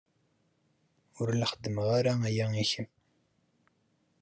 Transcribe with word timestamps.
Ur 1.19 1.27
la 1.39 1.47
xeddmeɣ 1.51 1.87
ara 1.97 2.13
aya 2.27 2.45
i 2.63 2.65
kemm. 2.71 2.89